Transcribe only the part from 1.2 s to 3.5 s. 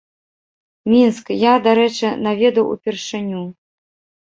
я, дарэчы, наведаў упершыню.